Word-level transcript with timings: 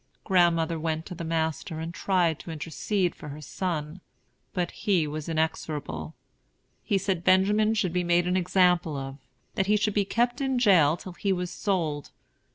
Grandmother 0.23 0.79
went 0.79 1.05
to 1.05 1.13
the 1.13 1.23
master 1.23 1.79
and 1.79 1.93
tried 1.93 2.39
to 2.39 2.49
intercede 2.49 3.13
for 3.13 3.29
her 3.29 3.39
son. 3.39 4.01
But 4.51 4.71
he 4.71 5.05
was 5.05 5.29
inexorable. 5.29 6.15
He 6.81 6.97
said 6.97 7.23
Benjamin 7.23 7.75
should 7.75 7.93
be 7.93 8.03
made 8.03 8.25
an 8.25 8.35
example 8.35 8.97
of. 8.97 9.17
That 9.53 9.67
he 9.67 9.77
should 9.77 9.93
be 9.93 10.05
kept 10.05 10.41
in 10.41 10.57
jail 10.57 10.97
till 10.97 11.13
he 11.13 11.31
was 11.31 11.51
sold. 11.51 12.09